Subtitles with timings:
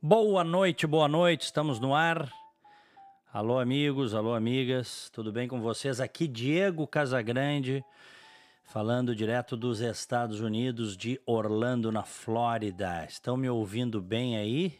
[0.00, 2.32] Boa noite, boa noite, estamos no ar.
[3.32, 6.00] Alô, amigos, alô, amigas, tudo bem com vocês?
[6.00, 7.84] Aqui Diego Casagrande,
[8.62, 13.06] falando direto dos Estados Unidos, de Orlando, na Flórida.
[13.08, 14.78] Estão me ouvindo bem aí?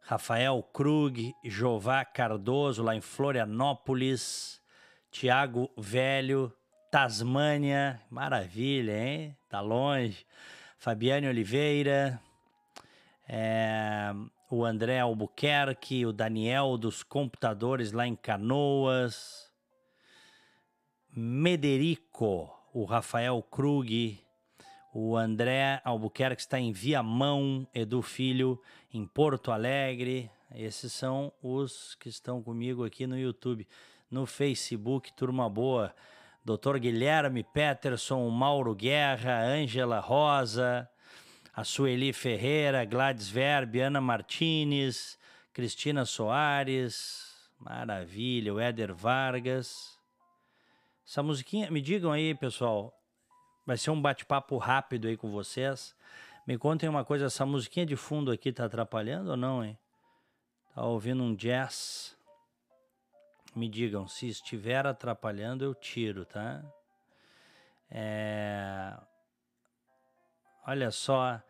[0.00, 4.60] Rafael Krug, Jová Cardoso, lá em Florianópolis,
[5.08, 6.52] Tiago Velho,
[6.90, 9.36] Tasmânia, maravilha, hein?
[9.48, 10.26] Tá longe.
[10.76, 12.20] Fabiane Oliveira,
[13.34, 14.12] é,
[14.50, 19.50] o André Albuquerque, o Daniel dos computadores lá em Canoas,
[21.10, 24.22] Mederico, o Rafael Krug,
[24.92, 28.60] o André Albuquerque está em Viamão, Edu Filho
[28.92, 30.30] em Porto Alegre.
[30.54, 33.66] Esses são os que estão comigo aqui no YouTube.
[34.10, 35.94] No Facebook, turma boa.
[36.44, 36.76] Dr.
[36.78, 40.86] Guilherme Peterson, Mauro Guerra, Ângela Rosa,
[41.54, 45.18] a Sueli Ferreira, Gladys Verbe, Ana Martinez,
[45.52, 49.98] Cristina Soares, maravilha, o Éder Vargas.
[51.06, 52.98] Essa musiquinha, me digam aí, pessoal,
[53.66, 55.94] vai ser um bate-papo rápido aí com vocês.
[56.46, 59.78] Me contem uma coisa, essa musiquinha de fundo aqui tá atrapalhando ou não, hein?
[60.74, 62.16] Tá ouvindo um jazz?
[63.54, 66.64] Me digam, se estiver atrapalhando, eu tiro, tá?
[67.90, 68.96] É...
[70.64, 71.42] Olha só,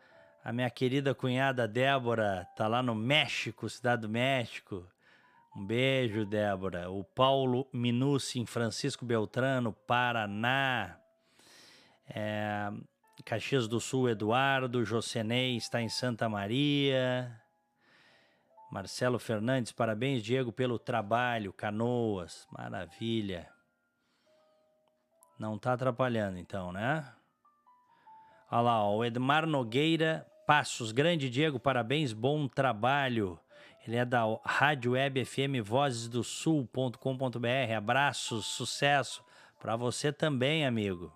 [0.43, 4.83] a minha querida cunhada Débora tá lá no México, cidade do México.
[5.55, 6.89] Um beijo, Débora.
[6.89, 10.97] O Paulo Minucci em Francisco Beltrano, Paraná.
[12.09, 12.71] É,
[13.23, 14.83] Caxias do Sul, Eduardo.
[14.83, 17.39] Josenei está em Santa Maria.
[18.71, 21.53] Marcelo Fernandes, parabéns, Diego, pelo trabalho.
[21.53, 23.47] Canoas, maravilha.
[25.37, 27.13] Não tá atrapalhando, então, né?
[28.55, 33.39] Olha lá, ó, o Edmar Nogueira Passos, grande Diego, parabéns, bom trabalho.
[33.83, 37.73] Ele é da Rádio Web FM Vozes do Sul.com.br.
[37.75, 39.23] Abraços, sucesso
[39.59, 41.11] para você também, amigo.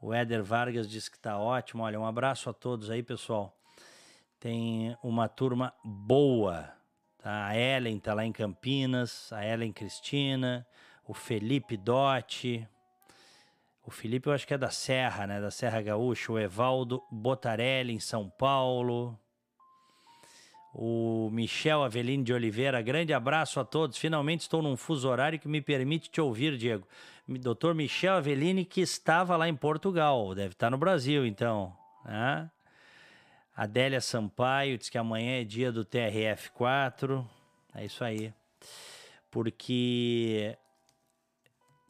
[0.00, 1.82] O Éder Vargas diz que tá ótimo.
[1.82, 3.54] Olha, um abraço a todos aí, pessoal.
[4.40, 6.72] Tem uma turma boa.
[7.18, 7.48] Tá?
[7.48, 10.66] A Ellen tá lá em Campinas, a Ellen Cristina,
[11.06, 12.66] o Felipe Dotti,
[13.86, 15.40] o Felipe, eu acho que é da Serra, né?
[15.40, 16.32] Da Serra Gaúcha.
[16.32, 19.18] O Evaldo Botarelli, em São Paulo.
[20.72, 22.80] O Michel Avelino de Oliveira.
[22.80, 23.98] Grande abraço a todos.
[23.98, 26.88] Finalmente estou num fuso horário que me permite te ouvir, Diego.
[27.28, 30.34] Doutor Michel Avelini, que estava lá em Portugal.
[30.34, 31.76] Deve estar no Brasil, então.
[32.06, 32.50] Né?
[33.54, 37.24] Adélia Sampaio diz que amanhã é dia do TRF4.
[37.74, 38.32] É isso aí.
[39.30, 40.56] Porque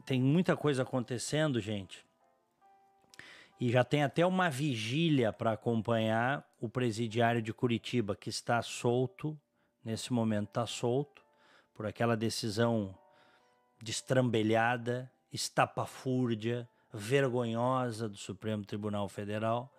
[0.04, 2.04] tem muita coisa acontecendo, gente.
[3.60, 9.38] E já tem até uma vigília para acompanhar o presidiário de Curitiba, que está solto,
[9.84, 11.22] nesse momento está solto,
[11.72, 12.96] por aquela decisão
[13.80, 19.72] destrambelhada, estapafúrdia, vergonhosa do Supremo Tribunal Federal,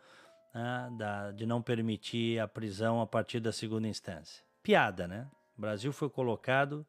[0.53, 4.43] né, da, de não permitir a prisão a partir da segunda instância.
[4.61, 5.27] Piada, né?
[5.57, 6.85] O Brasil foi colocado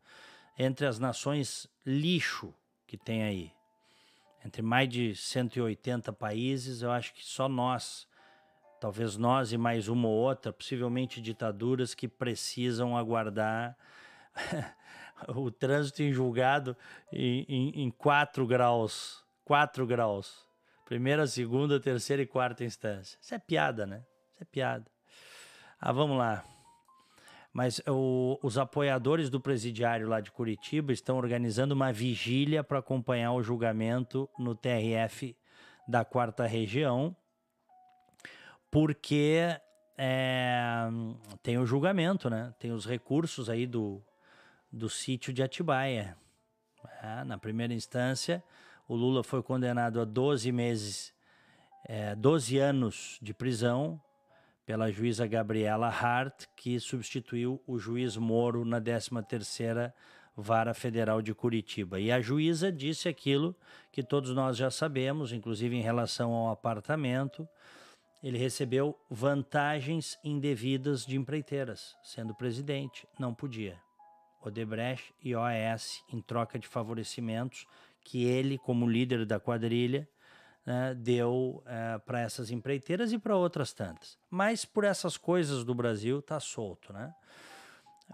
[0.59, 2.55] entre as nações lixo
[2.87, 3.53] que tem aí.
[4.45, 8.07] Entre mais de 180 países, eu acho que só nós,
[8.81, 13.77] talvez nós e mais uma ou outra, possivelmente ditaduras que precisam aguardar
[15.35, 16.77] o trânsito em julgado
[17.13, 19.25] em, 4 graus.
[19.45, 20.47] 4 graus.
[20.85, 23.19] Primeira, segunda, terceira e quarta instância.
[23.21, 24.05] Isso é piada, né?
[24.33, 24.87] Isso é piada.
[25.81, 26.45] Ah, vamos lá.
[27.57, 33.33] Mas o, os apoiadores do presidiário lá de Curitiba estão organizando uma vigília para acompanhar
[33.33, 35.35] o julgamento no TRF
[35.89, 37.17] da quarta região,
[38.71, 39.59] porque
[39.97, 40.87] é,
[41.43, 42.53] tem o julgamento, né?
[42.59, 44.05] Tem os recursos aí do,
[44.71, 46.15] do sítio de Atibaia.
[47.03, 48.45] É, na primeira instância,
[48.87, 51.11] o Lula foi condenado a 12 meses,
[51.87, 53.99] é, 12 anos de prisão
[54.67, 59.93] pela juíza Gabriela Hart, que substituiu o juiz Moro na 13ª
[60.37, 62.01] Vara Federal de Curitiba.
[62.01, 63.55] E a juíza disse aquilo
[63.93, 67.49] que todos nós já sabemos, inclusive em relação ao apartamento,
[68.21, 73.81] ele recebeu vantagens indevidas de empreiteiras, sendo presidente, não podia.
[74.43, 77.67] Odebrecht e OAS em troca de favorecimentos
[78.05, 80.09] que ele, como líder da quadrilha,
[80.67, 84.19] né, deu é, para essas empreiteiras e para outras tantas.
[84.29, 87.15] Mas por essas coisas do Brasil tá solto, né?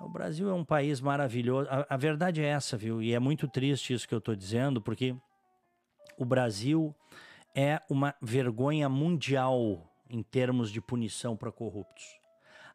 [0.01, 1.69] O Brasil é um país maravilhoso.
[1.71, 3.03] A, a verdade é essa, viu?
[3.03, 5.15] E é muito triste isso que eu estou dizendo, porque
[6.19, 6.95] o Brasil
[7.55, 12.05] é uma vergonha mundial em termos de punição para corruptos.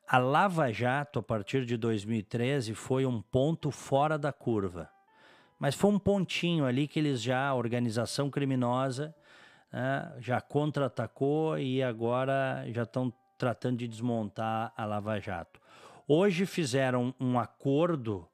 [0.07, 4.89] a Lava Jato, a partir de 2013, foi um ponto fora da curva.
[5.59, 9.13] Mas foi um pontinho ali que eles já, a organização criminosa,
[9.71, 15.59] né, já contra-atacou e agora já estão tratando de desmontar a Lava Jato.
[16.07, 18.27] Hoje fizeram um acordo,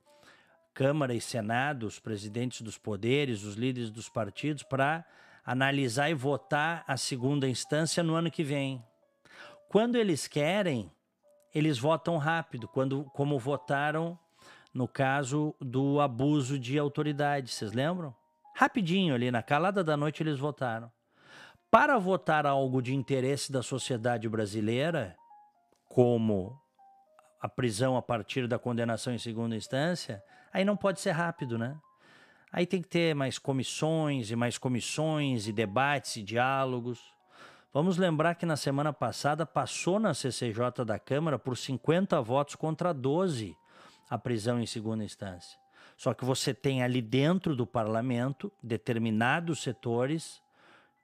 [0.74, 5.06] Câmara e Senado, os presidentes dos poderes, os líderes dos partidos, para
[5.46, 8.84] analisar e votar a segunda instância no ano que vem.
[9.68, 10.92] Quando eles querem,
[11.54, 14.18] eles votam rápido, quando, como votaram
[14.74, 18.16] no caso do abuso de autoridade, vocês lembram?
[18.56, 20.92] Rapidinho ali, na calada da noite, eles votaram.
[21.74, 25.18] Para votar algo de interesse da sociedade brasileira,
[25.90, 26.56] como
[27.42, 30.24] a prisão a partir da condenação em segunda instância,
[30.54, 31.75] aí não pode ser rápido, né?
[32.52, 37.02] Aí tem que ter mais comissões e mais comissões e debates e diálogos.
[37.74, 42.94] Vamos lembrar que na semana passada passou na CCJ da Câmara por 50 votos contra
[42.94, 43.58] 12
[44.08, 45.58] a prisão em segunda instância.
[45.98, 50.43] Só que você tem ali dentro do parlamento determinados setores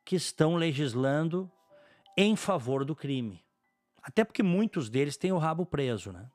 [0.10, 1.52] que estão legislando
[2.18, 3.46] em favor do crime.
[4.02, 6.28] Até porque muitos deles têm o rabo preso, né?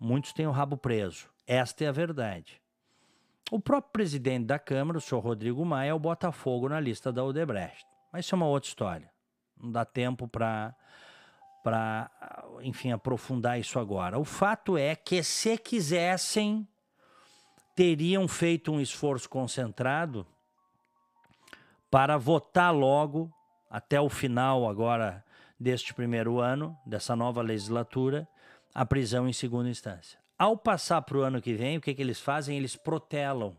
[0.00, 1.30] Muitos têm o rabo preso.
[1.46, 2.60] Esta é a verdade.
[3.52, 7.22] O próprio presidente da Câmara, o senhor Rodrigo Maia, é o Botafogo na lista da
[7.22, 7.86] Odebrecht.
[8.12, 9.12] Mas isso é uma outra história.
[9.56, 10.74] Não dá tempo para
[11.62, 12.10] para,
[12.62, 14.18] enfim, aprofundar isso agora.
[14.18, 16.66] O fato é que se quisessem
[17.76, 20.26] teriam feito um esforço concentrado
[21.90, 23.32] para votar logo
[23.70, 25.24] até o final agora
[25.58, 28.28] deste primeiro ano, dessa nova legislatura,
[28.74, 30.18] a prisão em segunda instância.
[30.38, 32.56] Ao passar para o ano que vem, o que, que eles fazem?
[32.56, 33.56] Eles protelam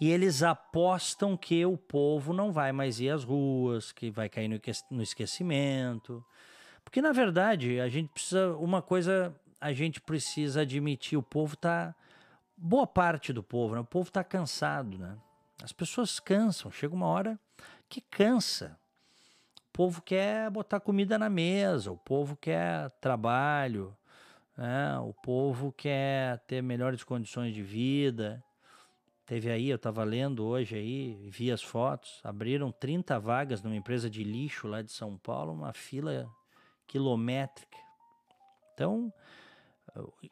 [0.00, 4.48] e eles apostam que o povo não vai mais ir às ruas, que vai cair
[4.90, 6.24] no esquecimento.
[6.84, 8.56] Porque, na verdade, a gente precisa.
[8.56, 11.94] Uma coisa a gente precisa admitir: o povo está.
[12.56, 13.80] Boa parte do povo, né?
[13.80, 15.16] O povo está cansado, né?
[15.62, 17.38] As pessoas cansam, chega uma hora
[17.88, 18.78] que cansa.
[19.56, 23.96] O povo quer botar comida na mesa, o povo quer trabalho,
[24.56, 24.98] né?
[24.98, 28.42] o povo quer ter melhores condições de vida.
[29.24, 34.08] Teve aí, eu estava lendo hoje aí, vi as fotos, abriram 30 vagas numa empresa
[34.08, 36.28] de lixo lá de São Paulo, uma fila
[36.86, 37.76] quilométrica.
[38.72, 39.12] Então,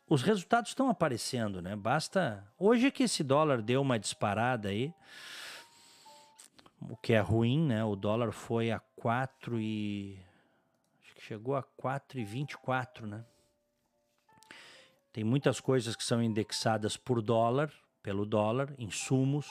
[0.09, 1.77] os resultados estão aparecendo, né?
[1.77, 2.47] Basta.
[2.59, 4.95] Hoje que esse dólar deu uma disparada aí,
[6.81, 7.85] o que é ruim, né?
[7.85, 10.19] O dólar foi a 4 e.
[11.03, 13.25] Acho que chegou a 4,24, né?
[15.13, 17.73] Tem muitas coisas que são indexadas por dólar
[18.07, 19.49] pelo dólar, insumos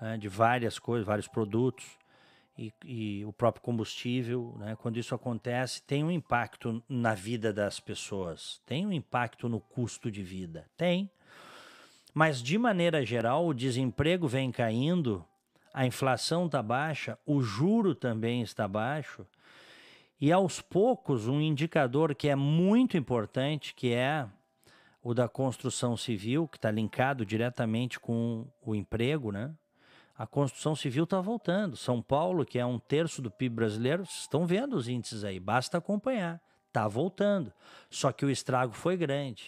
[0.00, 1.84] né, de várias coisas, vários produtos
[2.56, 4.54] e, e, o próprio combustível.
[4.58, 9.58] Né, quando isso acontece, tem um impacto na vida das pessoas, tem um impacto no
[9.58, 11.10] custo de vida, tem.
[12.14, 15.26] Mas de maneira geral, o desemprego vem caindo,
[15.72, 19.26] a inflação está baixa, o juro também está baixo.
[20.20, 24.26] E aos poucos, um indicador que é muito importante, que é
[25.02, 29.54] o da construção civil, que está linkado diretamente com o emprego, né?
[30.16, 31.76] A construção civil está voltando.
[31.76, 35.38] São Paulo, que é um terço do PIB brasileiro, vocês estão vendo os índices aí,
[35.38, 36.42] basta acompanhar.
[36.66, 37.52] Está voltando.
[37.88, 39.44] Só que o estrago foi grande.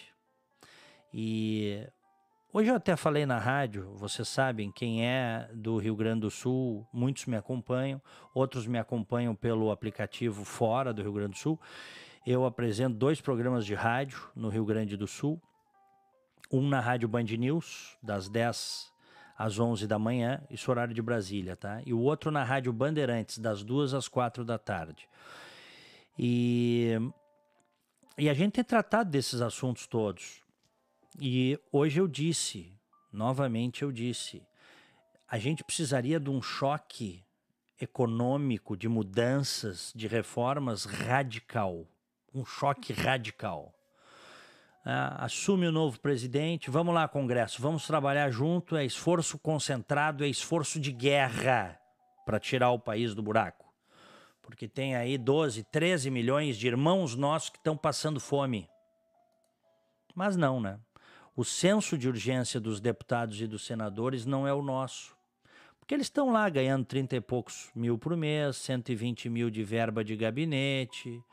[1.13, 1.85] E
[2.53, 6.87] hoje eu até falei na rádio, vocês sabem, quem é do Rio Grande do Sul,
[6.93, 8.01] muitos me acompanham,
[8.33, 11.59] outros me acompanham pelo aplicativo fora do Rio Grande do Sul.
[12.25, 15.41] Eu apresento dois programas de rádio no Rio Grande do Sul.
[16.51, 18.91] Um na Rádio Band News, das 10
[19.37, 21.81] às 11 da manhã, isso horário de Brasília, tá?
[21.85, 25.07] E o outro na Rádio Bandeirantes, das 2 às 4 da tarde.
[26.19, 26.95] E,
[28.17, 30.40] e a gente tem tratado desses assuntos todos.
[31.19, 32.71] E hoje eu disse,
[33.11, 34.41] novamente eu disse,
[35.27, 37.23] a gente precisaria de um choque
[37.79, 41.87] econômico, de mudanças, de reformas radical
[42.33, 43.73] um choque radical.
[44.83, 48.75] Ah, assume o novo presidente, vamos lá, Congresso, vamos trabalhar junto.
[48.75, 51.79] É esforço concentrado, é esforço de guerra
[52.25, 53.71] para tirar o país do buraco.
[54.41, 58.67] Porque tem aí 12, 13 milhões de irmãos nossos que estão passando fome.
[60.15, 60.79] Mas não, né?
[61.35, 65.15] O senso de urgência dos deputados e dos senadores não é o nosso.
[65.79, 70.03] Porque eles estão lá ganhando 30 e poucos mil por mês, 120 mil de verba
[70.03, 71.23] de gabinete,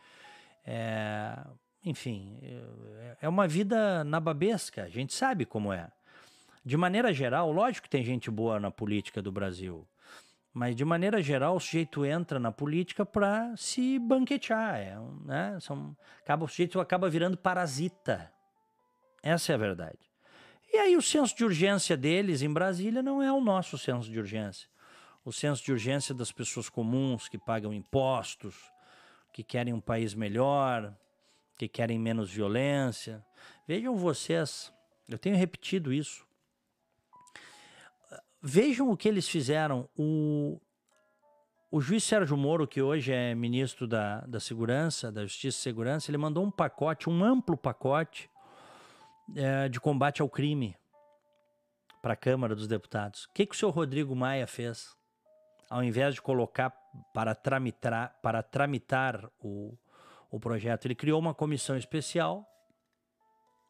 [0.65, 1.39] é,
[1.85, 5.91] enfim, é, é uma vida nababesca, a gente sabe como é.
[6.65, 9.89] De maneira geral, lógico que tem gente boa na política do Brasil.
[10.53, 14.77] Mas, de maneira geral, o sujeito entra na política para se banquetear.
[14.77, 15.59] É, né?
[15.61, 18.31] São, acaba, o sujeito acaba virando parasita.
[19.23, 19.99] Essa é a verdade.
[20.73, 24.19] E aí o senso de urgência deles em Brasília não é o nosso senso de
[24.19, 24.69] urgência.
[25.25, 28.55] O senso de urgência das pessoas comuns que pagam impostos,
[29.33, 30.95] que querem um país melhor,
[31.57, 33.25] que querem menos violência.
[33.67, 34.73] Vejam vocês,
[35.09, 36.27] eu tenho repetido isso.
[38.41, 39.89] Vejam o que eles fizeram.
[39.97, 40.61] O,
[41.71, 46.11] o juiz Sérgio Moro, que hoje é ministro da, da Segurança, da Justiça e Segurança,
[46.11, 48.31] ele mandou um pacote, um amplo pacote
[49.35, 50.77] é, de combate ao crime
[52.03, 53.25] para a Câmara dos Deputados.
[53.25, 54.97] O que, que o senhor Rodrigo Maia fez?
[55.69, 56.73] Ao invés de colocar
[57.13, 59.77] para tramitar, para tramitar o,
[60.31, 62.47] o projeto, ele criou uma comissão especial,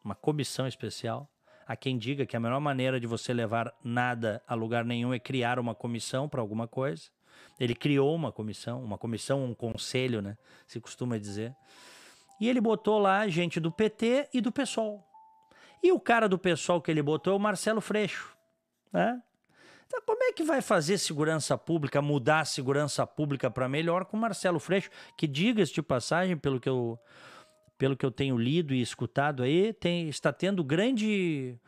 [0.05, 1.29] uma comissão especial.
[1.67, 5.19] Há quem diga que a melhor maneira de você levar nada a lugar nenhum é
[5.19, 7.11] criar uma comissão para alguma coisa.
[7.59, 10.37] Ele criou uma comissão, uma comissão, um conselho, né?
[10.67, 11.55] Se costuma dizer.
[12.41, 15.08] E ele botou lá gente do PT e do PSOL.
[15.83, 18.37] E o cara do pessoal que ele botou é o Marcelo Freixo.
[18.93, 19.23] Né?
[19.87, 24.17] Então, como é que vai fazer segurança pública, mudar a segurança pública para melhor com
[24.17, 26.99] o Marcelo Freixo, que diga-se de passagem, pelo que eu,
[27.79, 31.59] pelo que eu tenho lido e escutado aí, tem, está tendo grande,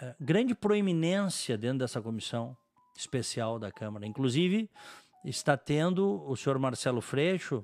[0.00, 2.56] uh, grande proeminência dentro dessa comissão
[2.96, 4.06] especial da Câmara.
[4.06, 4.70] Inclusive,
[5.22, 7.62] está tendo o senhor Marcelo Freixo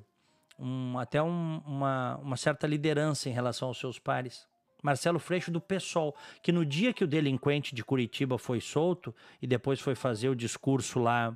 [0.58, 4.46] um, até um, uma, uma certa liderança em relação aos seus pares.
[4.84, 9.46] Marcelo Freixo do PSOL, que no dia que o delinquente de Curitiba foi solto e
[9.46, 11.34] depois foi fazer o discurso lá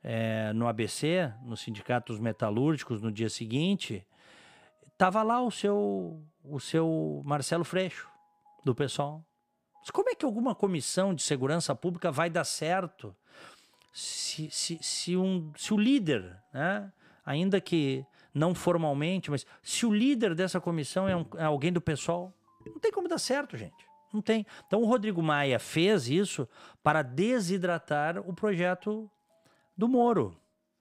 [0.00, 4.06] é, no ABC, nos sindicatos metalúrgicos, no dia seguinte,
[4.92, 8.08] estava lá o seu, o seu Marcelo Freixo,
[8.64, 9.24] do PSOL.
[9.80, 13.12] Mas como é que alguma comissão de segurança pública vai dar certo
[13.92, 16.92] se, se, se, um, se o líder, né,
[17.26, 21.80] ainda que não formalmente, mas se o líder dessa comissão é, um, é alguém do
[21.80, 22.32] PSOL?
[22.70, 23.86] Não tem como dar certo, gente.
[24.12, 24.46] Não tem.
[24.66, 26.48] Então o Rodrigo Maia fez isso
[26.82, 29.10] para desidratar o projeto
[29.76, 30.36] do Moro,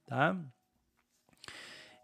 [0.05, 0.37] tá?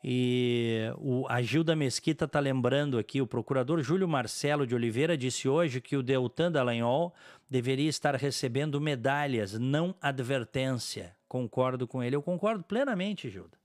[0.03, 5.48] E o, a Gilda Mesquita está lembrando aqui, o procurador Júlio Marcelo de Oliveira disse
[5.48, 7.13] hoje que o Deltan Dallagnol
[7.50, 11.15] deveria estar recebendo medalhas, não advertência.
[11.27, 12.15] Concordo com ele.
[12.15, 13.57] Eu concordo plenamente, Gilda.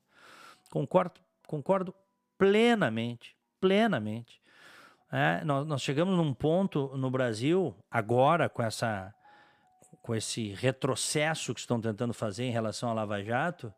[0.71, 1.95] Concordo, concordo
[2.37, 4.43] plenamente, plenamente.
[5.17, 9.15] É, nós, nós chegamos num ponto no Brasil, agora, com, essa,
[10.03, 13.73] com esse retrocesso que estão tentando fazer em relação à Lava Jato,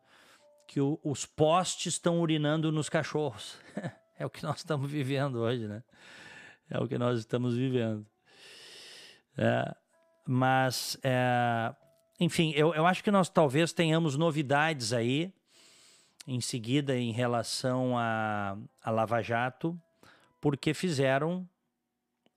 [0.67, 3.55] que o, os postes estão urinando nos cachorros.
[4.17, 5.83] é o que nós estamos vivendo hoje, né?
[6.71, 8.03] É o que nós estamos vivendo.
[9.37, 9.75] É,
[10.27, 11.71] mas, é,
[12.19, 15.31] enfim, eu, eu acho que nós talvez tenhamos novidades aí
[16.25, 19.79] em seguida em relação a, a Lava Jato
[20.39, 21.47] porque fizeram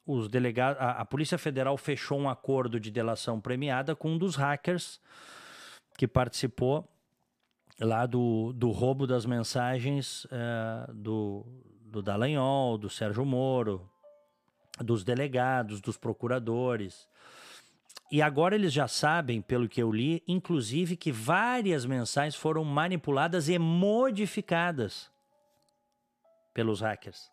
[0.06, 0.80] os delegados.
[0.80, 5.00] A, a, Polícia Federal fechou um acordo de delação premiada com um dos hackers
[5.96, 6.88] que participou
[7.78, 11.46] lá do, do roubo das mensagens uh, do,
[11.82, 13.90] do Dallagnol, do Sérgio Moro,
[14.78, 17.08] dos delegados, dos procuradores.
[18.10, 23.48] E agora eles já sabem, pelo que eu li, inclusive que várias mensagens foram manipuladas
[23.48, 25.10] e modificadas
[26.52, 27.30] pelos hackers.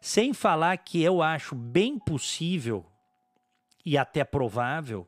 [0.00, 2.84] Sem falar que eu acho bem possível
[3.84, 5.06] e até provável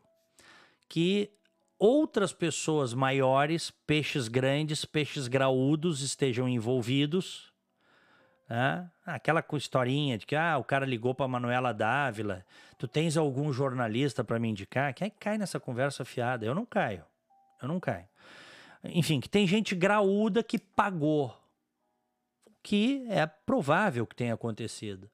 [0.88, 1.30] que
[1.78, 7.52] outras pessoas maiores, peixes grandes, peixes graúdos estejam envolvidos.
[8.48, 8.88] Né?
[9.04, 12.44] Aquela historinha de que ah, o cara ligou para Manuela Dávila,
[12.78, 14.94] tu tens algum jornalista para me indicar?
[14.94, 16.44] Quem é cai nessa conversa fiada?
[16.44, 17.04] Eu não caio.
[17.60, 18.06] Eu não caio.
[18.84, 21.34] Enfim, que tem gente graúda que pagou
[22.64, 25.08] que é provável que tenha acontecido.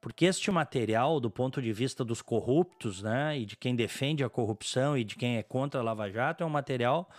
[0.00, 4.30] Porque este material, do ponto de vista dos corruptos, né, e de quem defende a
[4.30, 7.10] corrupção e de quem é contra a Lava Jato, é um material,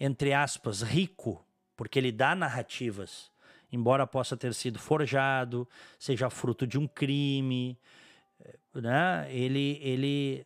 [0.00, 3.30] entre aspas, rico, porque ele dá narrativas,
[3.70, 7.78] embora possa ter sido forjado, seja fruto de um crime,
[8.74, 10.44] né, ele, ele,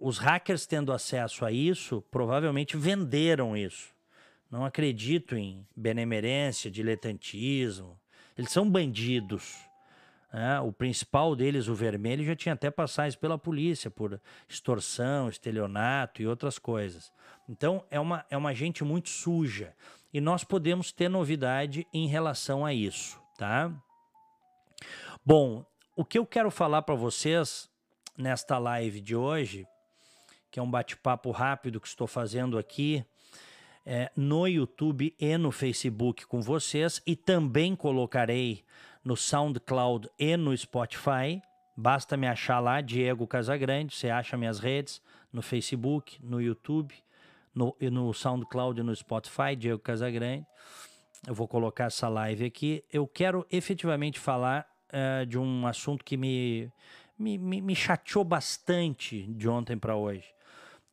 [0.00, 3.94] os hackers tendo acesso a isso, provavelmente venderam isso.
[4.50, 7.99] Não acredito em benemerência, diletantismo,
[8.40, 9.68] eles são bandidos.
[10.32, 10.58] Né?
[10.60, 14.18] O principal deles, o vermelho, já tinha até passagens pela polícia por
[14.48, 17.12] extorsão, estelionato e outras coisas.
[17.46, 19.74] Então é uma, é uma gente muito suja.
[20.12, 23.70] E nós podemos ter novidade em relação a isso, tá?
[25.24, 27.70] Bom, o que eu quero falar para vocês
[28.16, 29.66] nesta live de hoje,
[30.50, 33.04] que é um bate-papo rápido que estou fazendo aqui,
[33.84, 38.64] é, no YouTube e no Facebook com vocês e também colocarei
[39.04, 41.42] no SoundCloud e no Spotify.
[41.76, 43.94] Basta me achar lá, Diego Casagrande.
[43.94, 45.00] Você acha minhas redes
[45.32, 46.94] no Facebook, no YouTube,
[47.54, 50.46] no, no SoundCloud e no Spotify, Diego Casagrande.
[51.26, 52.84] Eu vou colocar essa live aqui.
[52.92, 56.70] Eu quero efetivamente falar uh, de um assunto que me,
[57.18, 60.24] me, me, me chateou bastante de ontem para hoje,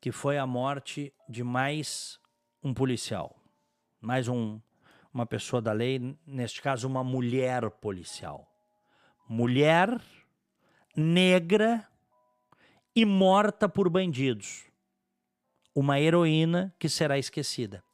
[0.00, 2.18] que foi a morte de mais
[2.62, 3.36] um policial,
[4.00, 4.60] mais um,
[5.12, 8.48] uma pessoa da lei, neste caso, uma mulher policial.
[9.28, 10.00] Mulher
[10.96, 11.86] negra
[12.94, 14.64] e morta por bandidos.
[15.74, 17.84] Uma heroína que será esquecida,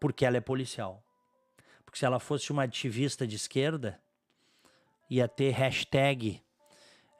[0.00, 1.04] porque ela é policial.
[1.84, 4.00] Porque se ela fosse uma ativista de esquerda,
[5.10, 6.42] ia ter hashtag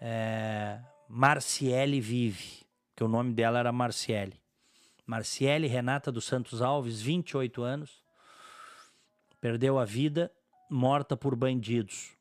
[0.00, 4.43] é, Marciele Vive, que o nome dela era Marciele.
[5.06, 8.02] Marciele Renata dos Santos Alves, 28 anos,
[9.40, 10.32] perdeu a vida
[10.70, 12.12] morta por bandidos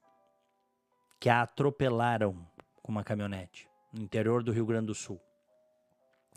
[1.20, 2.46] que a atropelaram
[2.82, 5.22] com uma caminhonete no interior do Rio Grande do Sul.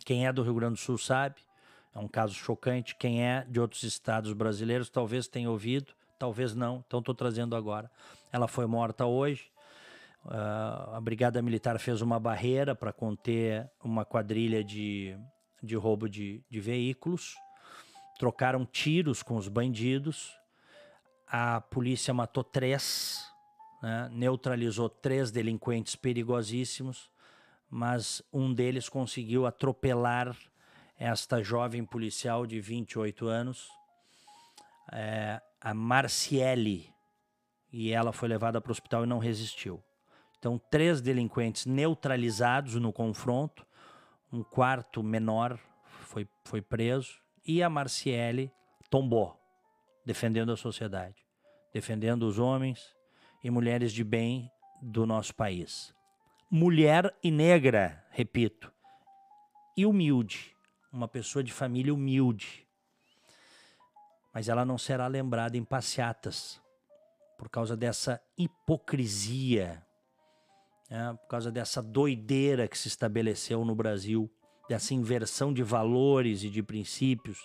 [0.05, 1.41] Quem é do Rio Grande do Sul sabe,
[1.93, 2.95] é um caso chocante.
[2.95, 7.91] Quem é de outros estados brasileiros talvez tenha ouvido, talvez não, então estou trazendo agora.
[8.31, 9.50] Ela foi morta hoje.
[10.25, 15.17] Uh, a Brigada Militar fez uma barreira para conter uma quadrilha de,
[15.63, 17.35] de roubo de, de veículos.
[18.19, 20.37] Trocaram tiros com os bandidos
[21.27, 23.27] a polícia matou três,
[23.83, 24.09] né?
[24.13, 27.11] neutralizou três delinquentes perigosíssimos,
[27.69, 30.37] mas um deles conseguiu atropelar
[30.99, 33.69] esta jovem policial de 28 anos,
[34.93, 36.95] é, a Marciele,
[37.73, 39.83] e ela foi levada para o hospital e não resistiu.
[40.39, 43.65] Então, três delinquentes neutralizados no confronto,
[44.37, 45.59] um quarto menor
[46.02, 48.52] foi, foi preso e a Marciele
[48.90, 49.40] tombou
[50.05, 51.26] defendendo a sociedade,
[51.73, 52.95] defendendo os homens
[53.43, 54.50] e mulheres de bem
[54.83, 55.95] do nosso país.
[56.50, 58.70] Mulher e negra, repito,
[59.77, 60.55] e humilde,
[60.92, 62.66] uma pessoa de família humilde.
[64.35, 66.61] Mas ela não será lembrada em passeatas
[67.38, 69.86] por causa dessa hipocrisia,
[70.90, 71.16] né?
[71.20, 74.31] por causa dessa doideira que se estabeleceu no Brasil,
[74.68, 77.38] dessa inversão de valores e de princípios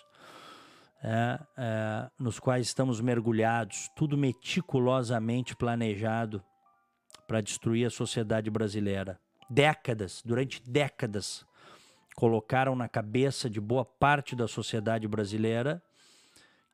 [1.04, 6.44] é, é, nos quais estamos mergulhados, tudo meticulosamente planejado
[7.28, 9.20] para destruir a sociedade brasileira.
[9.50, 11.46] Décadas, durante décadas,
[12.16, 15.82] colocaram na cabeça de boa parte da sociedade brasileira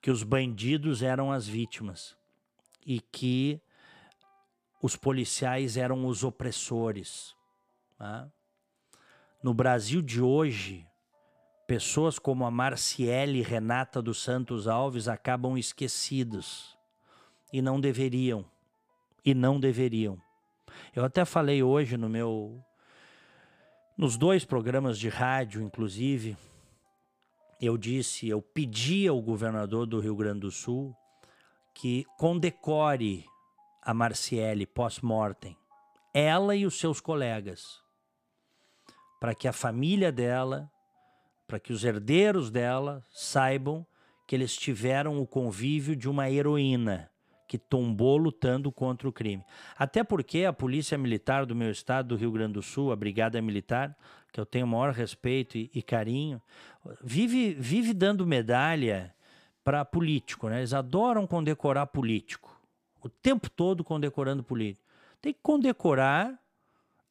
[0.01, 2.15] que os bandidos eram as vítimas
[2.85, 3.61] e que
[4.81, 7.35] os policiais eram os opressores.
[7.97, 8.29] Tá?
[9.41, 10.87] No Brasil de hoje,
[11.67, 16.77] pessoas como a Marciele Renata dos Santos Alves acabam esquecidos
[17.51, 18.45] e não deveriam
[19.25, 20.21] e não deveriam.
[20.95, 22.63] Eu até falei hoje no meu
[23.97, 26.37] nos dois programas de rádio, inclusive,
[27.59, 30.95] eu disse, eu pedi ao governador do Rio Grande do Sul
[31.73, 33.25] que condecore
[33.87, 35.55] a Marciele pós-mortem,
[36.13, 37.81] ela e os seus colegas,
[39.17, 40.69] para que a família dela
[41.47, 43.87] para que os herdeiros dela saibam
[44.27, 47.09] que eles tiveram o convívio de uma heroína
[47.47, 49.41] que tombou lutando contra o crime.
[49.77, 53.41] Até porque a Polícia Militar do meu estado, do Rio Grande do Sul, a Brigada
[53.41, 53.97] Militar,
[54.33, 56.41] que eu tenho o maior respeito e, e carinho,
[57.01, 59.15] vive, vive dando medalha
[59.63, 60.49] para político.
[60.49, 60.57] Né?
[60.57, 62.56] Eles adoram condecorar político.
[63.01, 64.85] O tempo todo condecorando político.
[65.21, 66.39] Tem que condecorar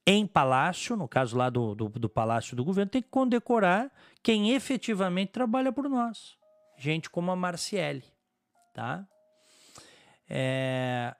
[0.06, 3.90] em palácio, no caso lá do, do, do, palácio do governo, tem que condecorar
[4.22, 6.36] quem efetivamente trabalha por nós.
[6.78, 8.04] Gente como a Marciele,
[8.72, 9.04] tá?
[10.28, 11.14] É,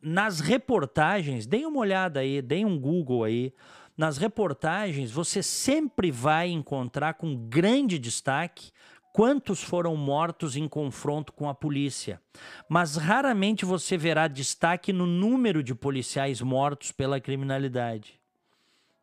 [0.00, 3.52] nas reportagens, deem uma olhada aí, deem um Google aí.
[3.96, 8.70] Nas reportagens, você sempre vai encontrar com grande destaque
[9.12, 12.20] quantos foram mortos em confronto com a polícia,
[12.68, 18.20] mas raramente você verá destaque no número de policiais mortos pela criminalidade.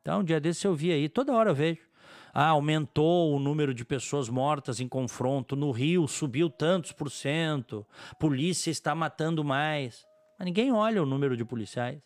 [0.02, 1.82] Então, um dia desse eu vi aí, toda hora eu vejo.
[2.34, 5.56] Ah, aumentou o número de pessoas mortas em confronto.
[5.56, 7.86] No Rio subiu tantos por cento.
[8.20, 10.06] Polícia está matando mais.
[10.38, 12.00] Mas ninguém olha o número de policiais.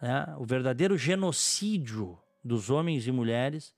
[0.00, 0.34] Né?
[0.38, 3.74] O verdadeiro genocídio dos homens e mulheres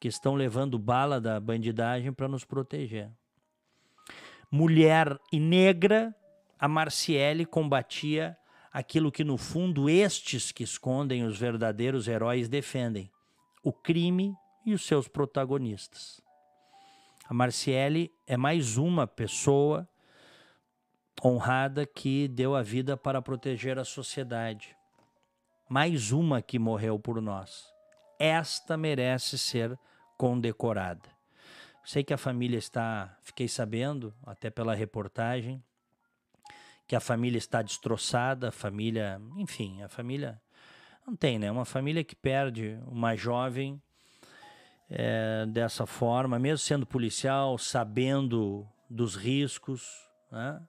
[0.00, 3.10] que estão levando bala da bandidagem para nos proteger.
[4.50, 6.14] Mulher e negra,
[6.58, 8.36] a Marciele combatia
[8.72, 13.10] aquilo que no fundo estes que escondem os verdadeiros heróis defendem:
[13.62, 14.34] o crime
[14.64, 16.20] e os seus protagonistas.
[17.28, 19.88] A Marciele é mais uma pessoa
[21.22, 24.74] honrada que deu a vida para proteger a sociedade.
[25.68, 27.66] Mais uma que morreu por nós.
[28.18, 29.78] Esta merece ser
[30.20, 31.08] condecorada.
[31.82, 35.64] Sei que a família está, fiquei sabendo, até pela reportagem,
[36.86, 40.38] que a família está destroçada, a família, enfim, a família
[41.06, 41.50] não tem, né?
[41.50, 43.80] Uma família que perde uma jovem
[44.90, 50.60] é, dessa forma, mesmo sendo policial, sabendo dos riscos, né?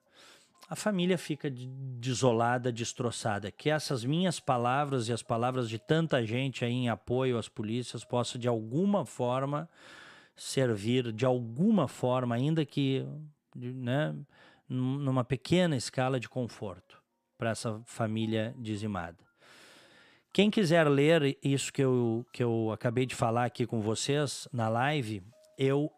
[0.71, 3.51] A família fica desolada, destroçada.
[3.51, 8.05] Que essas minhas palavras e as palavras de tanta gente aí em apoio às polícias
[8.05, 9.69] possam de alguma forma
[10.33, 13.05] servir, de alguma forma, ainda que
[13.53, 14.15] né,
[14.69, 17.03] numa pequena escala de conforto
[17.37, 19.17] para essa família dizimada.
[20.31, 24.69] Quem quiser ler isso que eu, que eu acabei de falar aqui com vocês na
[24.69, 25.21] live,
[25.57, 25.91] eu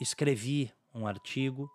[0.00, 1.70] escrevi um artigo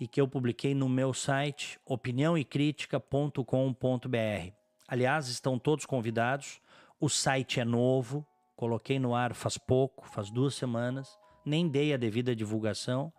[0.00, 4.52] e que eu publiquei no meu site opiniãoecritica.com.br.
[4.88, 6.58] Aliás, estão todos convidados.
[6.98, 11.98] O site é novo, coloquei no ar faz pouco, faz duas semanas, nem dei a
[11.98, 13.12] devida divulgação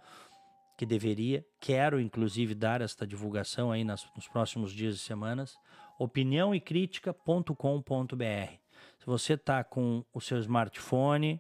[0.76, 1.46] que deveria.
[1.60, 5.56] Quero, inclusive, dar esta divulgação aí nas, nos próximos dias e semanas
[6.00, 8.54] opiniãoecritica.com.br.
[8.98, 11.40] Se você está com o seu smartphone,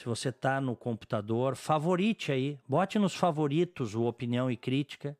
[0.00, 5.14] se você está no computador, favorite aí, bote nos favoritos o Opinião e Crítica.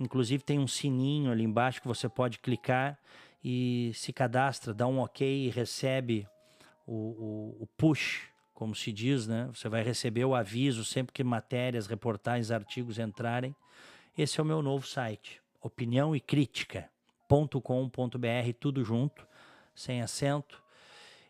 [0.00, 2.98] Inclusive tem um sininho ali embaixo que você pode clicar
[3.44, 6.26] e se cadastra, dá um ok e recebe
[6.84, 9.48] o, o, o push, como se diz, né?
[9.54, 13.54] Você vai receber o aviso sempre que matérias, reportagens, artigos entrarem.
[14.16, 16.90] Esse é o meu novo site, Opinião e Crítica
[17.28, 19.24] com.br tudo junto,
[19.76, 20.60] sem acento.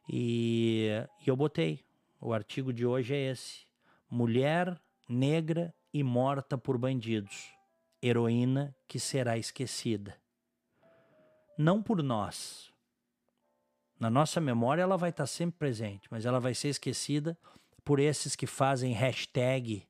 [0.08, 0.88] E,
[1.20, 1.86] e eu botei.
[2.20, 3.66] O artigo de hoje é esse:
[4.10, 7.52] Mulher negra e morta por bandidos.
[8.00, 10.16] Heroína que será esquecida.
[11.56, 12.72] Não por nós.
[13.98, 17.36] Na nossa memória ela vai estar sempre presente, mas ela vai ser esquecida
[17.84, 19.88] por esses que fazem hashtag,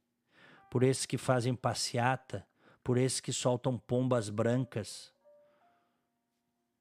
[0.70, 2.46] por esses que fazem passeata,
[2.82, 5.12] por esses que soltam pombas brancas,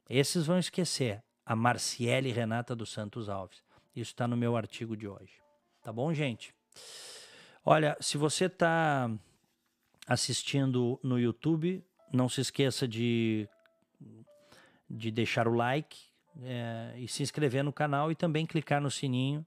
[0.09, 3.61] esses vão esquecer a Marciele Renata dos Santos Alves.
[3.97, 5.41] Isso está no meu artigo de hoje.
[5.81, 6.53] Tá bom, gente?
[7.65, 9.09] Olha, se você está
[10.05, 11.83] assistindo no YouTube,
[12.13, 13.49] não se esqueça de,
[14.87, 15.97] de deixar o like
[16.43, 19.43] é, e se inscrever no canal e também clicar no sininho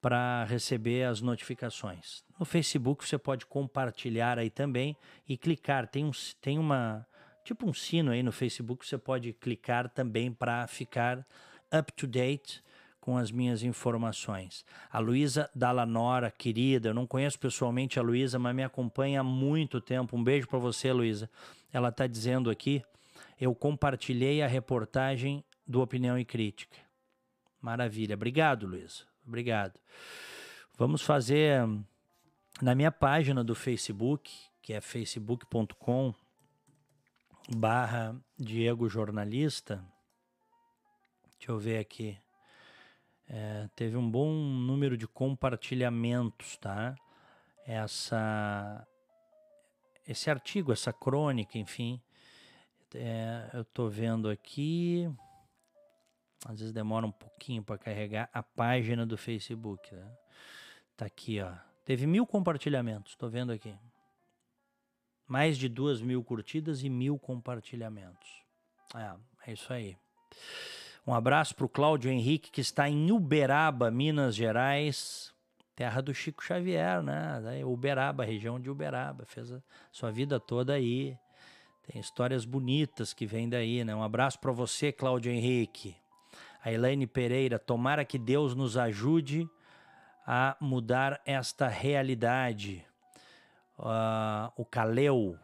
[0.00, 2.24] para receber as notificações.
[2.40, 4.96] No Facebook você pode compartilhar aí também
[5.28, 5.86] e clicar.
[5.86, 7.06] Tem, um, tem uma,
[7.44, 11.26] tipo um sino aí no Facebook, você pode clicar também para ficar
[11.70, 12.64] up to date
[13.06, 14.64] com as minhas informações.
[14.90, 19.80] A Luísa Dalanora, querida, eu não conheço pessoalmente a Luísa, mas me acompanha há muito
[19.80, 20.16] tempo.
[20.16, 21.30] Um beijo para você, Luísa.
[21.72, 22.82] Ela está dizendo aqui,
[23.40, 26.78] eu compartilhei a reportagem do Opinião e Crítica.
[27.62, 28.16] Maravilha.
[28.16, 29.04] Obrigado, Luísa.
[29.24, 29.78] Obrigado.
[30.76, 31.64] Vamos fazer
[32.60, 36.12] na minha página do Facebook, que é facebook.com
[37.56, 39.76] barra Diego Jornalista.
[41.38, 42.18] Deixa eu ver aqui.
[43.28, 46.94] É, teve um bom número de compartilhamentos, tá?
[47.66, 48.86] Essa,
[50.06, 52.00] esse artigo, essa crônica, enfim.
[52.94, 55.10] É, eu tô vendo aqui.
[56.44, 59.92] Às vezes demora um pouquinho para carregar a página do Facebook.
[59.94, 60.16] Né?
[60.96, 61.52] Tá aqui, ó.
[61.84, 63.74] Teve mil compartilhamentos, tô vendo aqui
[65.26, 68.44] mais de duas mil curtidas e mil compartilhamentos.
[68.94, 69.96] É, é isso aí.
[71.06, 75.32] Um abraço para o Cláudio Henrique, que está em Uberaba, Minas Gerais,
[75.76, 77.64] terra do Chico Xavier, né?
[77.64, 81.16] Uberaba, região de Uberaba, fez a sua vida toda aí.
[81.86, 83.94] Tem histórias bonitas que vêm daí, né?
[83.94, 85.94] Um abraço para você, Cláudio Henrique.
[86.60, 89.48] A Elaine Pereira, tomara que Deus nos ajude
[90.26, 92.84] a mudar esta realidade
[93.78, 95.38] uh, o Caleu,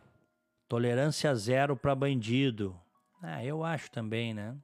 [0.69, 2.77] tolerância zero para bandido.
[3.23, 4.57] Ah, eu acho também, né?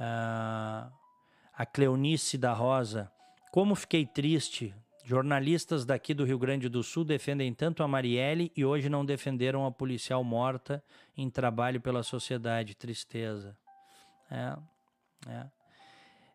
[0.00, 0.90] Uh,
[1.54, 3.12] a Cleonice da Rosa,
[3.52, 4.74] como fiquei triste.
[5.04, 9.66] Jornalistas daqui do Rio Grande do Sul defendem tanto a Marielle e hoje não defenderam
[9.66, 10.82] a policial morta
[11.16, 12.74] em trabalho pela sociedade.
[12.74, 13.56] Tristeza.
[14.30, 14.56] É,
[15.28, 15.46] é.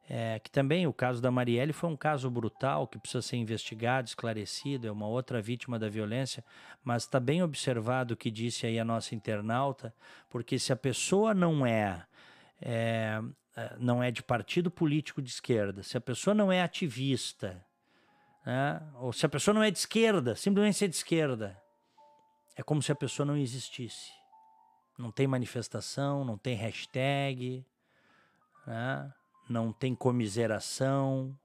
[0.08, 4.08] É, que também o caso da Marielle foi um caso brutal que precisa ser investigado,
[4.08, 6.46] esclarecido, é uma outra vítima da violência,
[6.84, 9.92] mas está bem observado o que disse aí a nossa internauta,
[10.30, 12.06] porque se a pessoa não é,
[12.62, 13.22] é, é
[13.80, 17.66] não é de partido político de esquerda, se a pessoa não é ativista,
[18.46, 18.82] né?
[18.96, 21.62] ou se a pessoa não é de esquerda, simplesmente ser de esquerda,
[22.56, 24.12] é como se a pessoa não existisse.
[24.98, 27.66] Não tem manifestação, não tem hashtag,
[28.66, 29.14] né?
[29.50, 31.38] não tem comiseração,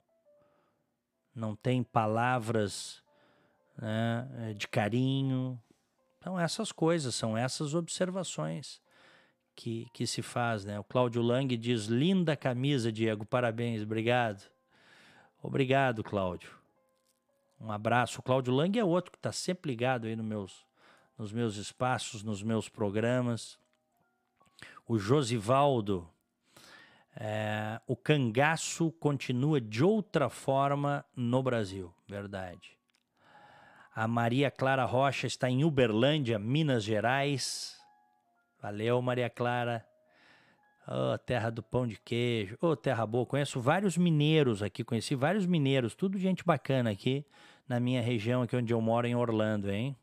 [1.35, 3.03] não tem palavras
[3.77, 5.61] né, de carinho.
[6.17, 8.80] Então, essas coisas, são essas observações
[9.61, 10.65] que, que se faz.
[10.65, 10.79] Né?
[10.79, 14.49] O Cláudio Lang diz: linda camisa, Diego, parabéns, obrigado.
[15.41, 16.51] Obrigado, Cláudio.
[17.59, 18.19] Um abraço.
[18.19, 20.65] O Cláudio Lang é outro que está sempre ligado aí no meus,
[21.15, 23.59] nos meus espaços, nos meus programas.
[24.87, 26.09] O Josivaldo
[27.15, 32.77] é, o cangaço continua de outra forma no Brasil, verdade.
[33.93, 37.80] A Maria Clara Rocha está em Uberlândia, Minas Gerais.
[38.61, 39.85] Valeu, Maria Clara.
[40.87, 42.57] Oh, terra do pão de queijo.
[42.61, 43.25] Oh, terra boa.
[43.25, 47.25] Conheço vários mineiros aqui, conheci vários mineiros, tudo gente bacana aqui
[47.67, 49.95] na minha região, aqui onde eu moro, em Orlando, hein?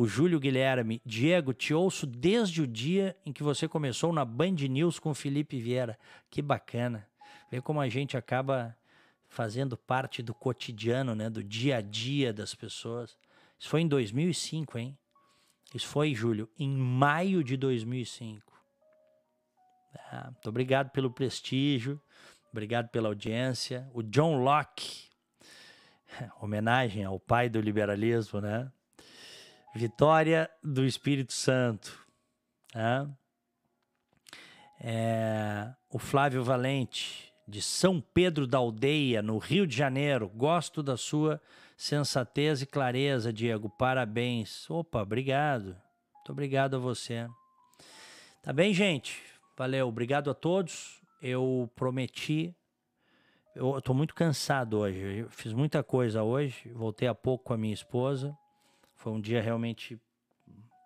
[0.00, 1.02] o Júlio Guilherme.
[1.04, 5.60] Diego, te ouço desde o dia em que você começou na Band News com Felipe
[5.60, 5.98] Vieira.
[6.30, 7.06] Que bacana.
[7.50, 8.74] Ver como a gente acaba
[9.28, 13.16] fazendo parte do cotidiano, né, do dia a dia das pessoas.
[13.58, 14.96] Isso foi em 2005, hein?
[15.74, 18.50] Isso foi, Júlio, em maio de 2005.
[20.10, 22.00] Ah, muito obrigado pelo prestígio,
[22.50, 23.88] obrigado pela audiência.
[23.94, 25.08] O John Locke,
[26.40, 28.70] homenagem ao pai do liberalismo, né?
[29.74, 32.04] Vitória do Espírito Santo.
[32.74, 33.08] Né?
[34.80, 40.28] É, o Flávio Valente, de São Pedro da Aldeia, no Rio de Janeiro.
[40.28, 41.40] Gosto da sua
[41.80, 43.70] sensatez e clareza, Diego.
[43.70, 44.68] Parabéns.
[44.68, 45.74] Opa, obrigado.
[46.14, 47.26] Muito obrigado a você.
[48.42, 49.22] Tá bem, gente?
[49.56, 49.88] Valeu.
[49.88, 51.00] Obrigado a todos.
[51.22, 52.54] Eu prometi.
[53.54, 55.20] Eu estou muito cansado hoje.
[55.20, 56.70] Eu fiz muita coisa hoje.
[56.74, 58.36] Voltei há pouco com a minha esposa.
[58.94, 59.98] Foi um dia realmente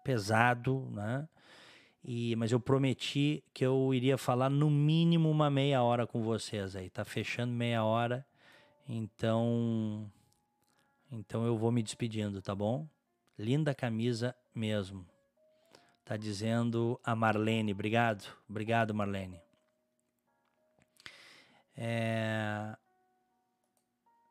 [0.04, 1.28] pesado, né?
[2.04, 6.76] E, mas eu prometi que eu iria falar no mínimo uma meia hora com vocês
[6.76, 6.88] aí.
[6.88, 8.24] Tá fechando meia hora,
[8.88, 10.08] então,
[11.18, 12.88] então eu vou me despedindo, tá bom?
[13.38, 15.06] Linda camisa mesmo.
[16.04, 17.72] Tá dizendo a Marlene.
[17.72, 19.40] Obrigado, obrigado Marlene.
[21.76, 22.76] É...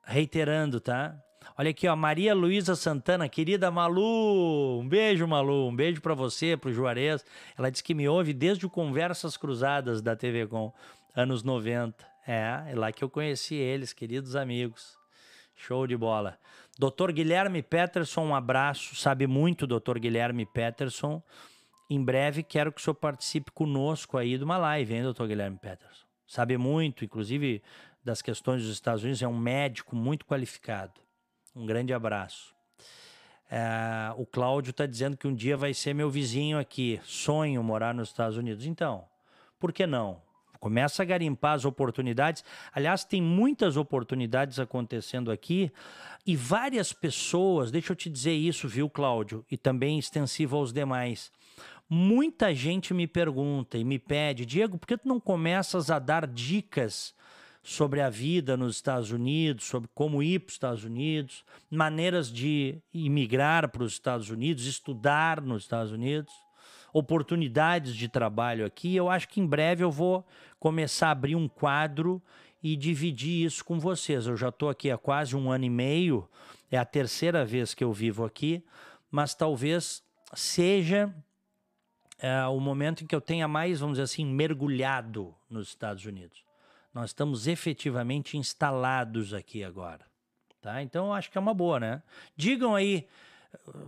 [0.06, 1.20] Reiterando, tá?
[1.58, 6.58] Olha aqui, ó, Maria Luísa Santana, querida Malu, um beijo, Malu, um beijo para você,
[6.58, 7.26] pro Juarez.
[7.58, 10.74] Ela disse que me ouve desde o Conversas Cruzadas da TV Com,
[11.16, 12.06] anos 90.
[12.26, 14.98] É, é lá que eu conheci eles, queridos amigos.
[15.56, 16.40] Show de bola.
[16.78, 21.22] Doutor Guilherme Peterson, um abraço, sabe muito, doutor Guilherme Peterson.
[21.90, 25.58] Em breve quero que o senhor participe conosco aí de uma live, hein, doutor Guilherme
[25.58, 26.06] Peterson?
[26.26, 27.62] Sabe muito, inclusive
[28.04, 31.00] das questões dos Estados Unidos, é um médico muito qualificado.
[31.56, 32.56] Um grande abraço.
[33.52, 37.00] É, o Cláudio está dizendo que um dia vai ser meu vizinho aqui.
[37.04, 38.66] Sonho morar nos Estados Unidos.
[38.66, 39.06] Então,
[39.60, 40.20] por que não?
[40.64, 42.42] Começa a garimpar as oportunidades.
[42.72, 45.70] Aliás, tem muitas oportunidades acontecendo aqui
[46.26, 49.46] e várias pessoas, deixa eu te dizer isso, viu, Cláudio?
[49.52, 51.34] E também extensivo aos demais.
[51.90, 56.26] Muita gente me pergunta e me pede, Diego, por que tu não começas a dar
[56.26, 57.14] dicas
[57.62, 62.82] sobre a vida nos Estados Unidos, sobre como ir para os Estados Unidos, maneiras de
[62.94, 66.34] imigrar para os Estados Unidos, estudar nos Estados Unidos,
[66.94, 68.96] oportunidades de trabalho aqui.
[68.96, 70.26] Eu acho que em breve eu vou
[70.60, 72.22] começar a abrir um quadro
[72.62, 74.28] e dividir isso com vocês.
[74.28, 76.30] Eu já estou aqui há quase um ano e meio,
[76.72, 78.64] é a terceira vez que eu vivo aqui,
[79.12, 80.02] mas talvez
[80.34, 81.14] seja
[82.20, 86.44] é, o momento em que eu tenha mais, vamos dizer assim, mergulhado nos Estados Unidos.
[86.94, 90.06] Nós estamos efetivamente instalados aqui agora.
[90.62, 90.82] Tá?
[90.82, 92.02] Então, eu acho que é uma boa, né?
[92.38, 93.06] Digam aí,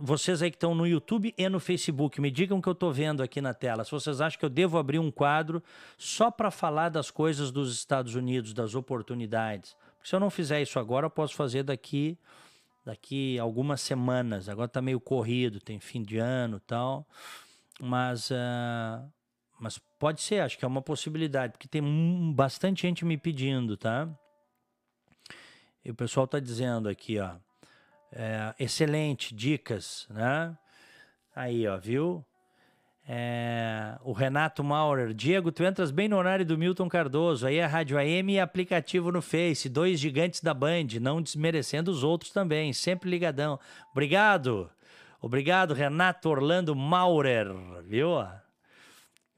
[0.00, 2.92] vocês aí que estão no YouTube e no Facebook, me digam o que eu estou
[2.92, 3.84] vendo aqui na tela.
[3.84, 5.62] Se vocês acham que eu devo abrir um quadro
[5.98, 9.76] só para falar das coisas dos Estados Unidos, das oportunidades.
[9.96, 12.18] Porque se eu não fizer isso agora, eu posso fazer daqui
[12.84, 14.48] daqui algumas semanas.
[14.48, 17.04] Agora está meio corrido, tem fim de ano tal.
[17.80, 19.04] Mas uh,
[19.58, 21.82] mas pode ser, acho que é uma possibilidade, porque tem
[22.34, 24.08] bastante gente me pedindo, tá?
[25.84, 27.36] E o pessoal tá dizendo aqui, ó.
[28.18, 30.56] É, excelente, dicas, né?
[31.34, 32.24] Aí, ó, viu?
[33.06, 37.66] É, o Renato Maurer, Diego, tu entras bem no horário do Milton Cardoso, aí é
[37.66, 42.72] Rádio AM e aplicativo no Face, dois gigantes da Band, não desmerecendo os outros também,
[42.72, 43.60] sempre ligadão.
[43.92, 44.70] Obrigado,
[45.20, 47.48] obrigado Renato Orlando Maurer,
[47.84, 48.12] viu?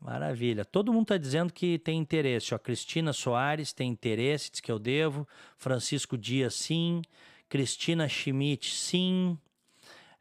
[0.01, 0.65] Maravilha.
[0.65, 2.55] Todo mundo está dizendo que tem interesse.
[2.55, 5.27] Ó, Cristina Soares tem interesse, diz que eu devo.
[5.57, 7.03] Francisco Dias, sim.
[7.49, 9.39] Cristina Schmidt, sim.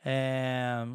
[0.04, 0.86] É,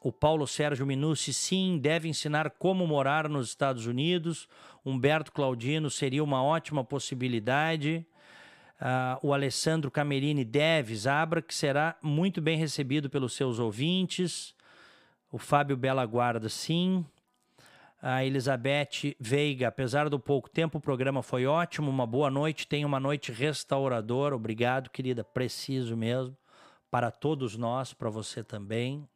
[0.00, 4.48] o Paulo Sérgio Minucci, sim, deve ensinar como morar nos Estados Unidos.
[4.84, 8.06] Humberto Claudino seria uma ótima possibilidade.
[8.80, 14.54] Uh, o Alessandro Camerini deve, Abra, que será muito bem recebido pelos seus ouvintes.
[15.32, 17.04] O Fábio Bela Guarda, sim
[18.08, 19.66] a Elizabeth Veiga.
[19.66, 21.90] Apesar do pouco tempo, o programa foi ótimo.
[21.90, 22.64] Uma boa noite.
[22.64, 24.36] Tenha uma noite restauradora.
[24.36, 25.24] Obrigado, querida.
[25.24, 26.36] Preciso mesmo.
[26.88, 29.08] Para todos nós, para você também.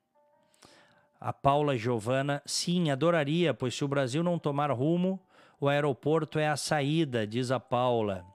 [1.20, 5.20] A Paula Giovana, sim, adoraria, pois se o Brasil não tomar rumo,
[5.60, 8.26] o aeroporto é a saída, diz a Paula.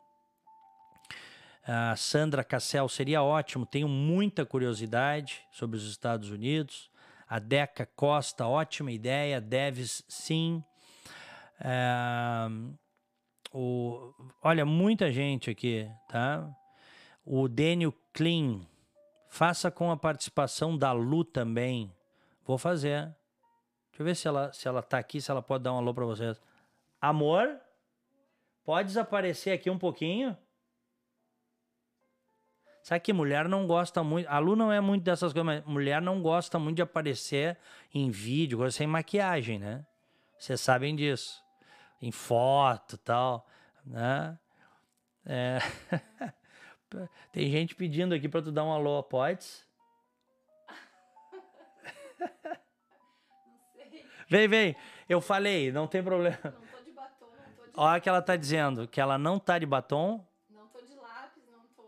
[1.68, 6.90] A Sandra Cassel, seria ótimo, tenho muita curiosidade sobre os Estados Unidos.
[7.28, 9.42] A Deca Costa, ótima ideia.
[9.42, 10.64] Deves, sim.
[11.60, 12.48] É,
[13.52, 16.48] o, olha, muita gente aqui, tá?
[17.26, 18.68] O Daniel Klein,
[19.30, 21.92] faça com a participação da Lu também.
[22.46, 23.14] Vou fazer.
[23.90, 25.94] Deixa eu ver se ela, se ela tá aqui, se ela pode dar um alô
[25.94, 26.40] para vocês.
[27.02, 27.60] Amor,
[28.64, 30.38] pode desaparecer aqui um pouquinho?
[32.86, 34.28] Sabe que mulher não gosta muito.
[34.28, 37.58] A Lu não é muito dessas coisas, mas mulher não gosta muito de aparecer
[37.92, 39.84] em vídeo, coisa sem maquiagem, né?
[40.38, 41.44] Vocês sabem disso.
[42.00, 43.48] Em foto tal,
[43.84, 44.38] né?
[45.26, 45.58] É...
[47.34, 49.48] Tem gente pedindo aqui para tu dar um alô, pode?
[54.30, 54.76] Vem, vem.
[55.10, 56.38] Eu falei, não tem problema.
[56.44, 59.40] Não tô de batom, não tô de Olha que ela tá dizendo, que ela não
[59.40, 60.26] tá de batom,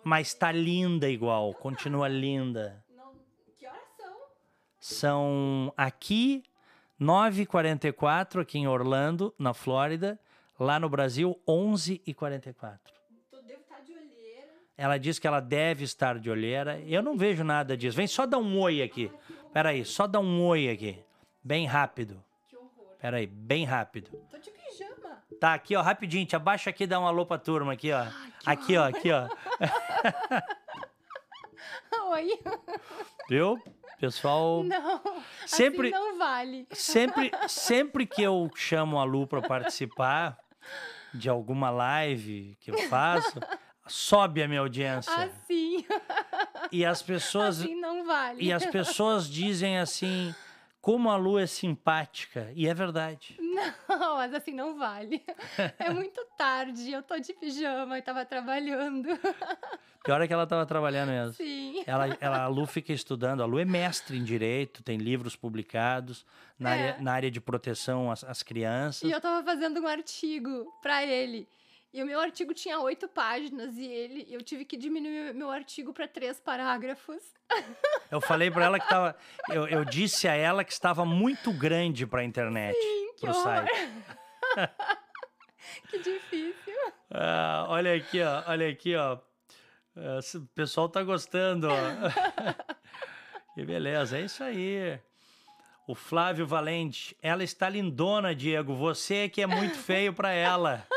[0.08, 2.82] mas tá linda igual, continua linda.
[3.58, 4.16] Que horas são?
[4.80, 6.44] São aqui
[7.00, 10.18] 9h44 aqui em Orlando, na Flórida.
[10.58, 12.80] Lá no Brasil, 11h44.
[13.46, 14.50] Devo estar de olheira.
[14.78, 16.80] Ela diz que ela deve estar de olheira.
[16.80, 17.98] Eu não vejo nada disso.
[17.98, 19.12] Vem só dar um oi aqui.
[19.52, 21.04] Peraí, só dá um oi aqui.
[21.44, 22.24] Bem rápido.
[22.48, 22.96] Que horror.
[22.98, 24.10] Peraí, bem rápido.
[24.10, 24.57] Tô pijama.
[25.40, 26.26] Tá, aqui, ó, rapidinho.
[26.26, 28.00] Te abaixa aqui e dá um alô pra turma aqui, ó.
[28.00, 28.12] Ai,
[28.46, 29.28] aqui, ó, aqui, ó.
[32.12, 32.40] Oi.
[33.30, 33.62] Viu?
[34.00, 34.64] Pessoal.
[34.64, 35.02] Não.
[35.46, 35.94] Sempre.
[35.94, 36.68] Assim não vale.
[36.72, 40.38] Sempre, sempre que eu chamo a Lu para participar
[41.14, 43.40] de alguma live que eu faço,
[43.88, 45.14] sobe a minha audiência.
[45.14, 45.86] Assim.
[46.72, 47.62] E as pessoas.
[47.62, 48.44] Assim não vale.
[48.44, 50.34] E as pessoas dizem assim
[50.88, 52.50] como a Lu é simpática.
[52.56, 53.36] E é verdade.
[53.90, 55.22] Não, mas assim não vale.
[55.78, 59.10] É muito tarde, eu tô de pijama e tava trabalhando.
[60.02, 61.34] Pior é que ela estava trabalhando mesmo.
[61.34, 61.84] Sim.
[61.86, 63.44] Ela, ela, a Lu fica estudando.
[63.44, 66.26] A Lu é mestre em direito, tem livros publicados
[66.58, 66.90] na, é.
[66.92, 69.04] área, na área de proteção às, às crianças.
[69.04, 71.50] E eu estava fazendo um artigo para ele.
[71.94, 75.94] E o meu artigo tinha oito páginas e ele, eu tive que diminuir meu artigo
[75.94, 77.22] para três parágrafos.
[78.12, 79.18] Eu falei para ela que estava,
[79.50, 82.78] eu, eu, disse a ela que estava muito grande para a internet,
[83.20, 83.72] para o site.
[85.90, 86.94] que difícil.
[87.12, 89.20] Ah, olha aqui, ó, olha aqui, ó.
[89.98, 91.76] Ah, o pessoal tá gostando, ó.
[93.54, 94.98] que beleza, é isso aí.
[95.86, 98.74] O Flávio Valente, ela está lindona, Diego.
[98.76, 100.88] Você que é muito feio para ela.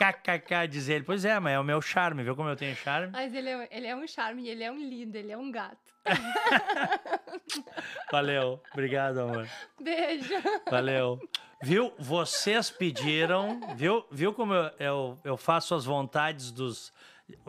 [0.00, 1.04] KKK, diz ele.
[1.04, 3.12] Pois é, mas é o meu charme, viu como eu tenho charme?
[3.12, 5.92] Mas ele é, ele é um charme, ele é um lindo, ele é um gato.
[8.10, 9.46] Valeu, obrigado, amor.
[9.78, 10.32] Beijo.
[10.70, 11.20] Valeu.
[11.62, 11.92] Viu?
[11.98, 14.02] Vocês pediram, viu?
[14.10, 16.90] Viu como eu, eu, eu faço as vontades dos,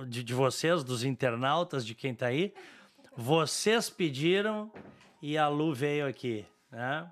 [0.05, 2.53] de, de vocês, dos internautas, de quem tá aí?
[3.15, 4.69] Vocês pediram
[5.21, 7.09] e a Lu veio aqui, né?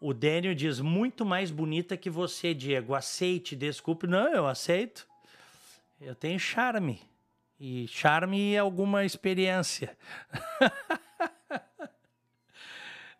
[0.00, 2.94] O Daniel diz muito mais bonita que você, Diego.
[2.94, 4.06] Aceite, desculpe.
[4.06, 5.06] Não, eu aceito.
[6.00, 6.98] Eu tenho charme.
[7.58, 9.94] E charme é alguma experiência.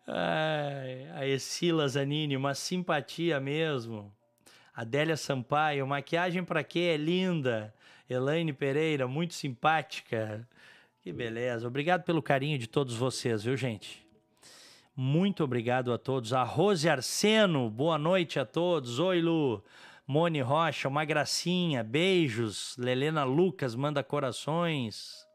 [0.07, 4.11] Ai, a Escila Zanini, uma simpatia mesmo.
[4.73, 6.93] Adélia Sampaio, maquiagem para quê?
[6.95, 7.71] É linda.
[8.09, 10.47] Elaine Pereira, muito simpática.
[11.01, 11.67] Que beleza.
[11.67, 14.03] Obrigado pelo carinho de todos vocês, viu, gente?
[14.95, 16.33] Muito obrigado a todos.
[16.33, 18.99] A Rose Arseno, boa noite a todos.
[18.99, 19.63] Oi, Lu.
[20.05, 21.83] Mone Rocha, uma gracinha.
[21.83, 22.75] Beijos.
[22.77, 25.25] Lelena Lucas manda corações.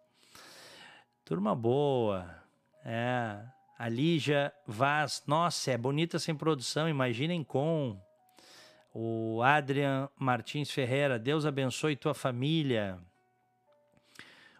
[1.24, 2.28] Turma boa.
[2.84, 3.40] É.
[3.78, 8.00] A Lígia Vaz, nossa, é bonita sem produção, imaginem com.
[8.94, 12.98] O Adrian Martins Ferreira, Deus abençoe tua família.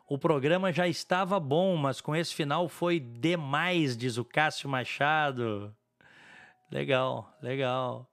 [0.09, 5.75] O programa já estava bom, mas com esse final foi demais, diz o Cássio Machado.
[6.71, 8.09] Legal, legal.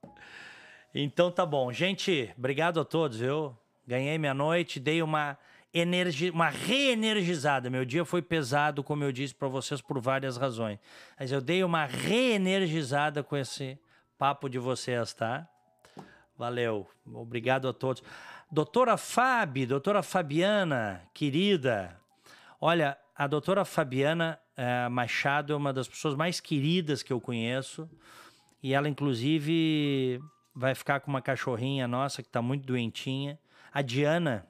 [0.94, 1.72] Então tá bom.
[1.72, 3.56] Gente, obrigado a todos, viu?
[3.86, 5.38] Ganhei minha noite, dei uma
[5.72, 7.70] energi uma reenergizada.
[7.70, 10.80] Meu dia foi pesado, como eu disse para vocês, por várias razões.
[11.20, 13.78] Mas eu dei uma reenergizada com esse
[14.18, 15.48] papo de vocês, tá?
[16.38, 16.88] Valeu.
[17.06, 18.04] Obrigado a todos.
[18.52, 22.00] Doutora Fábio, doutora Fabiana, querida.
[22.60, 27.90] Olha, a doutora Fabiana é, Machado é uma das pessoas mais queridas que eu conheço.
[28.62, 30.22] E ela, inclusive,
[30.56, 33.40] vai ficar com uma cachorrinha nossa que está muito doentinha.
[33.72, 34.48] A Diana,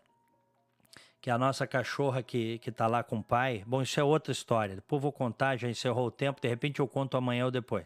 [1.22, 3.64] que é a nossa cachorra que, que tá lá com o pai.
[3.66, 4.76] Bom, isso é outra história.
[4.76, 7.86] Depois vou contar, já encerrou o tempo, de repente eu conto amanhã ou depois.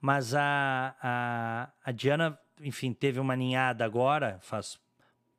[0.00, 4.78] Mas a, a, a Diana, enfim, teve uma ninhada agora, faz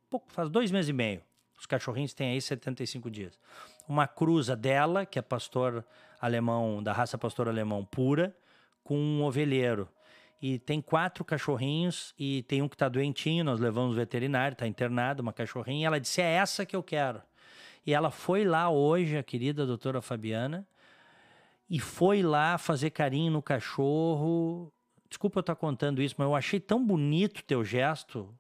[0.10, 1.22] pouco, faz dois meses e meio.
[1.58, 3.38] Os cachorrinhos têm aí 75 dias.
[3.88, 5.86] Uma cruza dela, que é pastor
[6.20, 8.36] alemão, da raça pastor alemão pura,
[8.84, 9.90] com um ovelheiro.
[10.42, 14.66] E tem quatro cachorrinhos e tem um que está doentinho, nós levamos o veterinário, está
[14.66, 15.88] internado, uma cachorrinha.
[15.88, 17.22] Ela disse: É essa que eu quero.
[17.86, 20.66] E ela foi lá hoje, a querida doutora Fabiana,
[21.70, 24.72] e foi lá fazer carinho no cachorro.
[25.10, 28.34] Desculpa eu estar contando isso, mas eu achei tão bonito teu gesto,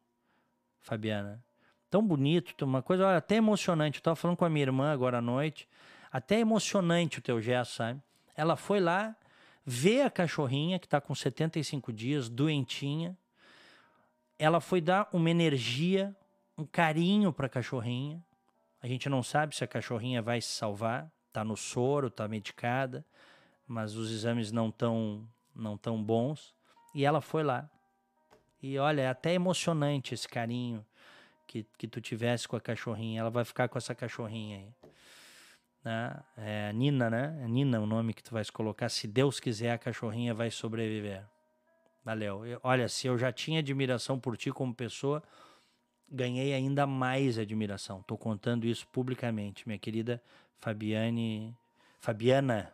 [0.80, 1.44] Fabiana.
[1.90, 3.98] Tão bonito, uma coisa olha, até emocionante.
[3.98, 5.68] Eu estava falando com a minha irmã agora à noite.
[6.12, 8.00] Até emocionante o teu gesto, sabe?
[8.36, 9.16] Ela foi lá
[9.66, 13.18] ver a cachorrinha que está com 75 dias, doentinha.
[14.38, 16.16] Ela foi dar uma energia,
[16.56, 18.24] um carinho para a cachorrinha.
[18.82, 23.04] A gente não sabe se a cachorrinha vai se salvar, tá no soro, tá medicada,
[23.68, 26.56] mas os exames não tão não tão bons.
[26.94, 27.70] E ela foi lá.
[28.62, 30.86] E olha, é até emocionante esse carinho
[31.48, 33.22] que, que tu tivesse com a cachorrinha.
[33.22, 34.74] Ela vai ficar com essa cachorrinha aí.
[35.84, 36.24] Né?
[36.38, 37.40] É Nina, né?
[37.44, 38.90] É Nina o nome que tu vais colocar.
[38.90, 41.24] Se Deus quiser, a cachorrinha vai sobreviver.
[42.04, 42.46] Valeu.
[42.46, 45.24] Eu, olha, se eu já tinha admiração por ti como pessoa,
[46.10, 48.00] ganhei ainda mais admiração.
[48.00, 50.22] Estou contando isso publicamente, minha querida
[50.60, 51.56] Fabiane,
[52.00, 52.74] Fabiana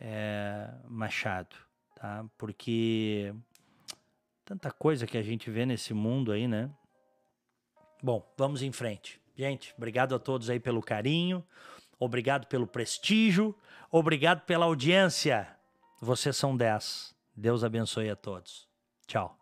[0.00, 1.56] é, Machado,
[1.98, 2.24] tá?
[2.38, 3.34] Porque
[4.44, 6.70] tanta coisa que a gente vê nesse mundo aí, né?
[8.02, 9.20] Bom, vamos em frente.
[9.36, 11.44] Gente, obrigado a todos aí pelo carinho,
[11.98, 13.54] obrigado pelo prestígio,
[13.90, 15.48] obrigado pela audiência.
[16.00, 17.14] Vocês são 10.
[17.36, 18.68] Deus abençoe a todos.
[19.06, 19.37] Tchau.